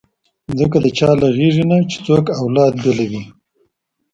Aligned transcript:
ځکه 0.59 0.77
د 0.83 0.85
چا 0.97 1.09
له 1.21 1.27
غېږې 1.35 1.63
نه 1.71 1.77
چې 1.89 1.97
څوک 2.05 2.25
اولاد 2.41 2.73
بېلوي. 2.83 3.23